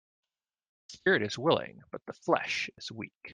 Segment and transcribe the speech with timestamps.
[0.89, 3.29] The spirit is willing but the flesh is weak.